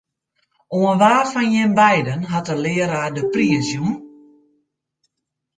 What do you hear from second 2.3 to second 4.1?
hat de learaar de priis jûn?